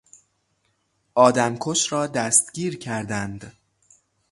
[1.15, 3.53] آدمکش را دستگیر کردند.